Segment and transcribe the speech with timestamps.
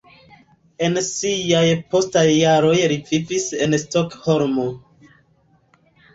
[0.85, 4.67] En siaj postaj jaroj li vivis en Stokholmo.